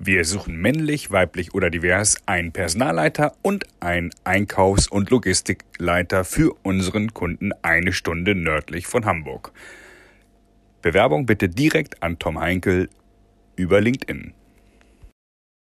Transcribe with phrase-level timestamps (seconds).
[0.00, 7.12] Wir suchen männlich, weiblich oder divers einen Personalleiter und einen Einkaufs- und Logistikleiter für unseren
[7.14, 9.52] Kunden eine Stunde nördlich von Hamburg.
[10.82, 12.88] Bewerbung bitte direkt an Tom Heinkel
[13.56, 14.34] über LinkedIn.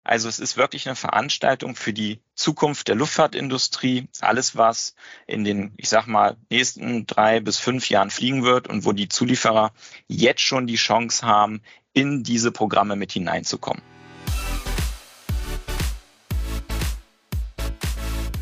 [0.04, 4.08] Also es ist wirklich eine Veranstaltung für die Zukunft der Luftfahrtindustrie.
[4.20, 4.94] Alles, was
[5.26, 9.08] in den, ich sag mal, nächsten drei bis fünf Jahren fliegen wird und wo die
[9.08, 9.72] Zulieferer
[10.06, 11.60] jetzt schon die Chance haben,
[11.92, 13.82] in diese Programme mit hineinzukommen.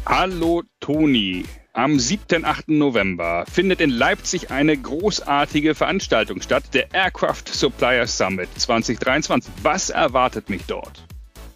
[0.07, 1.45] Hallo Toni.
[1.73, 2.45] Am 7.
[2.45, 2.69] 8.
[2.69, 9.53] November findet in Leipzig eine großartige Veranstaltung statt, der Aircraft Supplier Summit 2023.
[9.63, 11.05] Was erwartet mich dort?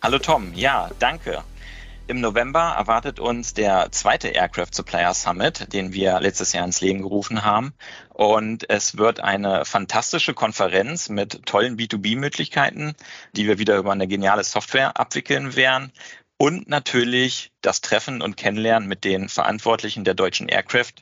[0.02, 1.42] Hallo Tom, ja, danke.
[2.06, 7.00] Im November erwartet uns der zweite Aircraft Supplier Summit, den wir letztes Jahr ins Leben
[7.00, 7.72] gerufen haben.
[8.10, 12.94] Und es wird eine fantastische Konferenz mit tollen B2B-Möglichkeiten,
[13.34, 15.92] die wir wieder über eine geniale Software abwickeln werden.
[16.36, 20.94] Und natürlich das Treffen und Kennenlernen mit den Verantwortlichen der deutschen Aircraft,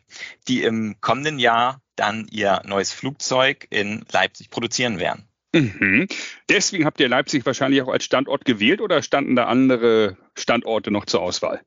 [0.46, 5.28] die im kommenden Jahr dann ihr neues Flugzeug in Leipzig produzieren werden.
[5.54, 6.06] Mhm.
[6.48, 11.04] Deswegen habt ihr Leipzig wahrscheinlich auch als Standort gewählt oder standen da andere Standorte noch
[11.04, 11.62] zur Auswahl?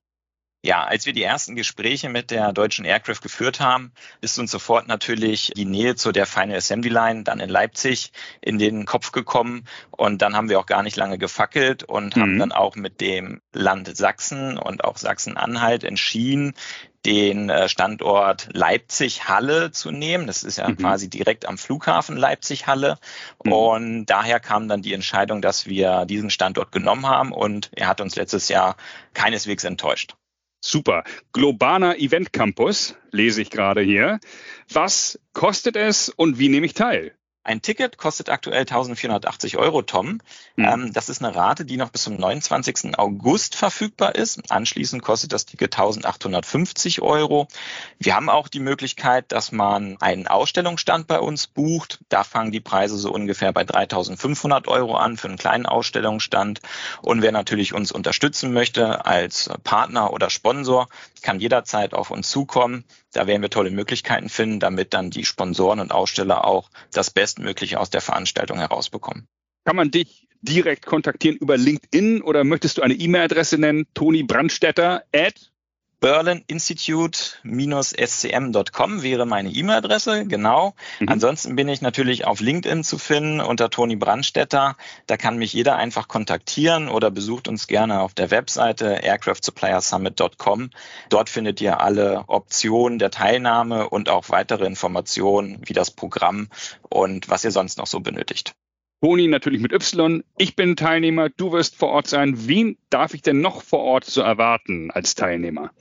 [0.65, 4.87] Ja, als wir die ersten Gespräche mit der deutschen Aircraft geführt haben, ist uns sofort
[4.87, 9.65] natürlich die Nähe zu der Final Assembly Line dann in Leipzig in den Kopf gekommen.
[9.91, 12.21] Und dann haben wir auch gar nicht lange gefackelt und mhm.
[12.21, 16.55] haben dann auch mit dem Land Sachsen und auch Sachsen-Anhalt entschieden,
[17.05, 20.25] den äh, Standort Leipzig-Halle zu nehmen.
[20.25, 20.77] Das ist ja mhm.
[20.77, 22.97] quasi direkt am Flughafen Leipzig-Halle.
[23.43, 23.53] Mhm.
[23.53, 27.31] Und daher kam dann die Entscheidung, dass wir diesen Standort genommen haben.
[27.33, 28.77] Und er hat uns letztes Jahr
[29.13, 30.15] keineswegs enttäuscht.
[30.67, 31.03] Super.
[31.31, 34.19] Globaler Event Campus lese ich gerade hier.
[34.73, 37.15] Was kostet es und wie nehme ich teil?
[37.45, 40.19] Ein Ticket kostet aktuell 1480 Euro, Tom.
[40.55, 40.65] Mhm.
[40.65, 42.97] Ähm, das ist eine Rate, die noch bis zum 29.
[42.97, 44.51] August verfügbar ist.
[44.51, 47.47] Anschließend kostet das Ticket 1850 Euro.
[47.99, 51.99] Wir haben auch die Möglichkeit, dass man einen Ausstellungsstand bei uns bucht.
[52.09, 56.61] Da fangen die Preise so ungefähr bei 3500 Euro an für einen kleinen Ausstellungsstand.
[57.03, 60.89] Und wer natürlich uns unterstützen möchte als Partner oder Sponsor,
[61.21, 62.85] kann jederzeit auf uns zukommen.
[63.15, 67.79] Da werden wir tolle Möglichkeiten finden, damit dann die Sponsoren und Aussteller auch das Bestmögliche
[67.79, 69.25] aus der Veranstaltung herausbekommen.
[69.63, 73.87] Kann man dich direkt kontaktieren über LinkedIn oder möchtest du eine E-Mail-Adresse nennen?
[73.93, 75.53] Toni Brandstetter at
[76.05, 80.75] berlin-institute-scm.com wäre meine E-Mail-Adresse, genau.
[80.99, 81.09] Mhm.
[81.09, 84.77] Ansonsten bin ich natürlich auf LinkedIn zu finden unter Toni Brandstetter.
[85.07, 90.69] Da kann mich jeder einfach kontaktieren oder besucht uns gerne auf der Webseite aircraftsuppliersummit.com.
[91.09, 96.49] Dort findet ihr alle Optionen der Teilnahme und auch weitere Informationen wie das Programm
[96.87, 98.53] und was ihr sonst noch so benötigt.
[99.01, 100.23] Toni natürlich mit Y.
[100.37, 102.47] Ich bin Teilnehmer, du wirst vor Ort sein.
[102.47, 105.71] Wen darf ich denn noch vor Ort so erwarten als Teilnehmer?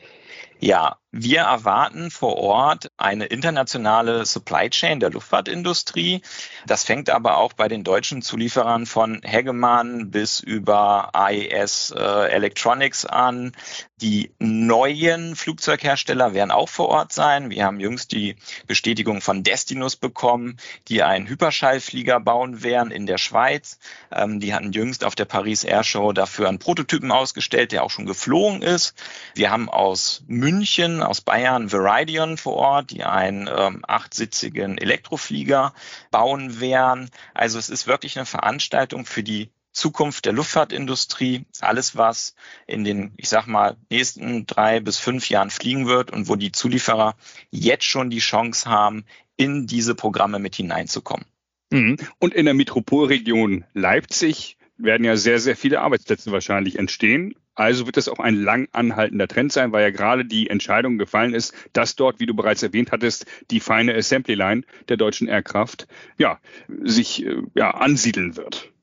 [0.60, 6.22] Ja, wir erwarten vor Ort eine internationale Supply Chain der Luftfahrtindustrie.
[6.66, 13.06] Das fängt aber auch bei den deutschen Zulieferern von Hegemann bis über AES äh, Electronics
[13.06, 13.52] an.
[14.00, 17.48] Die neuen Flugzeughersteller werden auch vor Ort sein.
[17.48, 18.34] Wir haben jüngst die
[18.66, 20.56] Bestätigung von Destinus bekommen,
[20.88, 23.78] die einen Hyperschallflieger bauen werden in der Schweiz.
[24.10, 27.90] Ähm, die hatten jüngst auf der Paris Air Show dafür einen Prototypen ausgestellt, der auch
[27.90, 28.94] schon geflogen ist.
[29.36, 35.74] Wir haben aus München aus Bayern Veridion vor Ort, die einen ähm, achtsitzigen Elektroflieger
[36.10, 37.10] bauen werden.
[37.34, 42.34] Also es ist wirklich eine Veranstaltung für die Zukunft der Luftfahrtindustrie, alles was
[42.66, 46.52] in den, ich sag mal, nächsten drei bis fünf Jahren fliegen wird und wo die
[46.52, 47.16] Zulieferer
[47.50, 49.04] jetzt schon die Chance haben,
[49.36, 51.26] in diese Programme mit hineinzukommen.
[51.70, 51.96] Mhm.
[52.20, 57.34] Und in der Metropolregion Leipzig werden ja sehr, sehr viele Arbeitsplätze wahrscheinlich entstehen.
[57.54, 61.34] Also wird es auch ein lang anhaltender Trend sein, weil ja gerade die Entscheidung gefallen
[61.34, 65.86] ist, dass dort, wie du bereits erwähnt hattest, die feine Assembly Line der deutschen Aircraft
[66.18, 66.40] ja,
[66.82, 68.73] sich äh, ja, ansiedeln wird.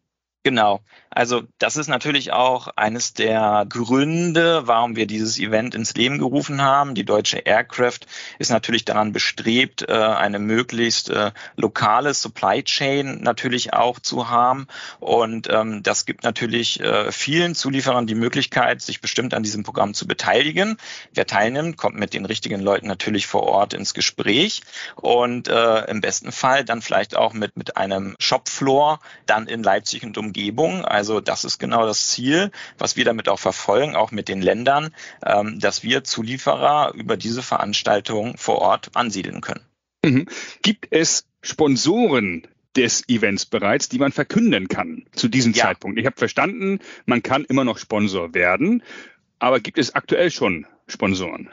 [0.43, 0.81] Genau.
[1.13, 6.61] Also das ist natürlich auch eines der Gründe, warum wir dieses Event ins Leben gerufen
[6.61, 6.95] haben.
[6.95, 7.99] Die deutsche Aircraft
[8.39, 14.67] ist natürlich daran bestrebt, äh, eine möglichst äh, lokale Supply Chain natürlich auch zu haben.
[14.99, 19.93] Und ähm, das gibt natürlich äh, vielen Zulieferern die Möglichkeit, sich bestimmt an diesem Programm
[19.93, 20.77] zu beteiligen.
[21.13, 24.61] Wer teilnimmt, kommt mit den richtigen Leuten natürlich vor Ort ins Gespräch
[24.95, 30.17] und im besten Fall dann vielleicht auch mit, mit einem Shopfloor dann in Leipzig und
[30.31, 30.85] Umgebung.
[30.85, 34.95] Also das ist genau das Ziel, was wir damit auch verfolgen, auch mit den Ländern,
[35.25, 39.65] ähm, dass wir Zulieferer über diese Veranstaltung vor Ort ansiedeln können.
[40.05, 40.27] Mhm.
[40.61, 42.47] Gibt es Sponsoren
[42.77, 45.65] des Events bereits, die man verkünden kann zu diesem ja.
[45.65, 45.99] Zeitpunkt.
[45.99, 48.83] Ich habe verstanden, man kann immer noch Sponsor werden,
[49.39, 51.49] aber gibt es aktuell schon Sponsoren?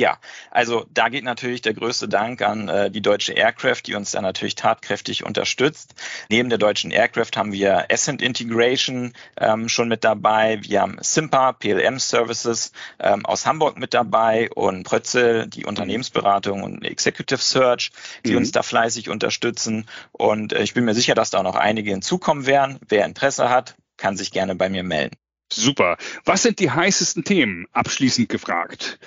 [0.00, 0.16] Ja,
[0.50, 4.22] also da geht natürlich der größte Dank an äh, die deutsche Aircraft, die uns da
[4.22, 5.94] natürlich tatkräftig unterstützt.
[6.30, 10.58] Neben der deutschen Aircraft haben wir Ascent Integration ähm, schon mit dabei.
[10.62, 16.82] Wir haben Simpa, PLM Services ähm, aus Hamburg mit dabei und Prötzel, die Unternehmensberatung und
[16.82, 17.92] Executive Search,
[18.24, 18.38] die mhm.
[18.38, 19.86] uns da fleißig unterstützen.
[20.12, 22.78] Und äh, ich bin mir sicher, dass da auch noch einige hinzukommen werden.
[22.88, 25.18] Wer Interesse hat, kann sich gerne bei mir melden.
[25.52, 25.98] Super.
[26.24, 27.66] Was sind die heißesten Themen?
[27.72, 28.98] Abschließend gefragt.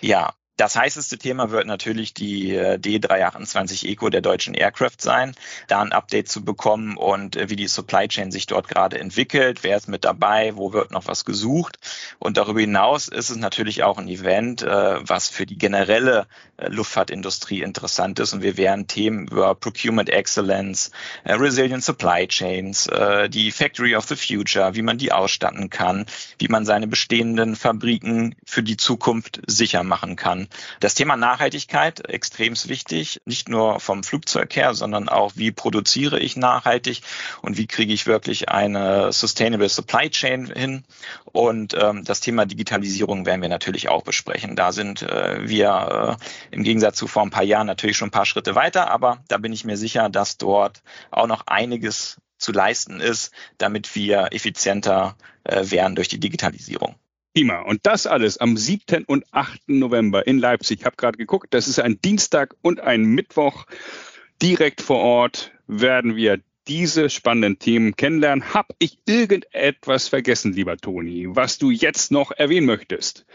[0.00, 5.34] Ja, das heißeste Thema wird natürlich die äh, D328 Eco der deutschen Aircraft sein,
[5.68, 9.60] da ein Update zu bekommen und äh, wie die Supply Chain sich dort gerade entwickelt,
[9.62, 11.78] wer ist mit dabei, wo wird noch was gesucht.
[12.18, 16.26] Und darüber hinaus ist es natürlich auch ein Event, äh, was für die generelle
[16.62, 18.34] Luftfahrtindustrie interessant ist.
[18.34, 20.90] Und wir werden Themen über Procurement Excellence,
[21.24, 22.86] Resilient Supply Chains,
[23.30, 26.04] die Factory of the Future, wie man die ausstatten kann,
[26.38, 30.49] wie man seine bestehenden Fabriken für die Zukunft sicher machen kann.
[30.80, 36.36] Das Thema Nachhaltigkeit, extrem wichtig, nicht nur vom Flugzeug her, sondern auch, wie produziere ich
[36.36, 37.02] nachhaltig
[37.42, 40.84] und wie kriege ich wirklich eine Sustainable Supply Chain hin.
[41.24, 44.56] Und ähm, das Thema Digitalisierung werden wir natürlich auch besprechen.
[44.56, 48.12] Da sind äh, wir äh, im Gegensatz zu vor ein paar Jahren natürlich schon ein
[48.12, 52.52] paar Schritte weiter, aber da bin ich mir sicher, dass dort auch noch einiges zu
[52.52, 56.96] leisten ist, damit wir effizienter äh, werden durch die Digitalisierung.
[57.34, 57.60] Prima.
[57.60, 59.04] Und das alles am 7.
[59.04, 59.68] und 8.
[59.68, 60.80] November in Leipzig.
[60.80, 63.66] Ich habe gerade geguckt, das ist ein Dienstag und ein Mittwoch.
[64.42, 68.52] Direkt vor Ort werden wir diese spannenden Themen kennenlernen.
[68.52, 73.26] Hab ich irgendetwas vergessen, lieber Toni, was du jetzt noch erwähnen möchtest?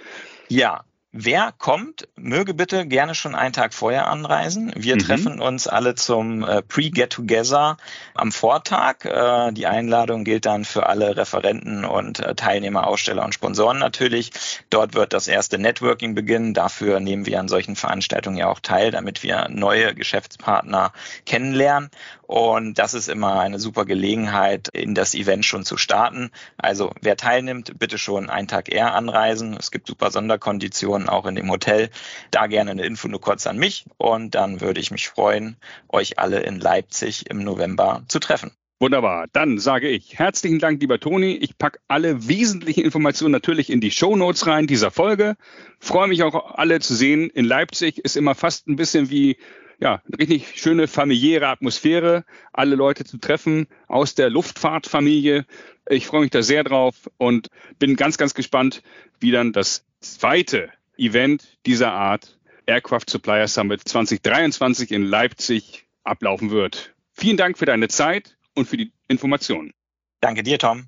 [0.49, 0.83] Ja,
[1.17, 4.73] Wer kommt, möge bitte gerne schon einen Tag vorher anreisen.
[4.75, 4.99] Wir mhm.
[4.99, 7.77] treffen uns alle zum äh, Pre-Get-Together
[8.15, 9.05] am Vortag.
[9.05, 14.31] Äh, die Einladung gilt dann für alle Referenten und äh, Teilnehmer, Aussteller und Sponsoren natürlich.
[14.69, 16.53] Dort wird das erste Networking beginnen.
[16.53, 20.91] Dafür nehmen wir an solchen Veranstaltungen ja auch teil, damit wir neue Geschäftspartner
[21.25, 21.91] kennenlernen.
[22.27, 26.31] Und das ist immer eine super Gelegenheit, in das Event schon zu starten.
[26.57, 29.55] Also wer teilnimmt, bitte schon einen Tag eher anreisen.
[29.57, 31.89] Es gibt super Sonderkonditionen auch in dem Hotel.
[32.31, 35.57] Da gerne eine Info nur kurz an mich und dann würde ich mich freuen,
[35.89, 38.51] euch alle in Leipzig im November zu treffen.
[38.79, 39.27] Wunderbar.
[39.31, 41.31] Dann sage ich herzlichen Dank, lieber Toni.
[41.37, 45.37] Ich packe alle wesentlichen Informationen natürlich in die Show Notes rein dieser Folge.
[45.79, 47.29] Freue mich auch alle zu sehen.
[47.29, 49.37] In Leipzig ist immer fast ein bisschen wie
[49.79, 55.45] ja, richtig schöne familiäre Atmosphäre, alle Leute zu treffen aus der Luftfahrtfamilie.
[55.89, 57.49] Ich freue mich da sehr drauf und
[57.79, 58.81] bin ganz, ganz gespannt,
[59.19, 66.95] wie dann das zweite Event dieser Art, Aircraft Supplier Summit 2023 in Leipzig, ablaufen wird.
[67.13, 69.73] Vielen Dank für deine Zeit und für die Informationen.
[70.21, 70.87] Danke dir, Tom.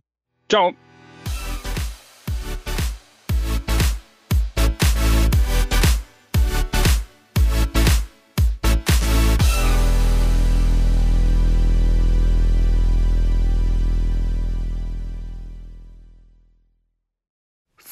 [0.50, 0.74] Ciao.